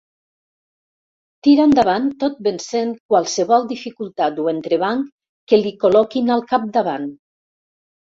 Tira 1.47 1.67
endavant 1.69 2.07
tot 2.23 2.41
vencent 2.49 2.95
qualsevol 3.13 3.69
dificultat 3.75 4.43
o 4.47 4.49
entrebanc 4.57 5.15
que 5.49 5.65
li 5.65 5.77
col·loquin 5.87 6.37
al 6.41 6.47
capdavant. 6.53 7.11